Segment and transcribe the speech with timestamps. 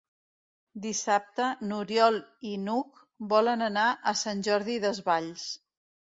[0.85, 2.17] Dissabte n'Oriol
[2.53, 2.99] i n'Hug
[3.35, 3.85] volen anar
[4.15, 5.47] a Sant Jordi Desvalls.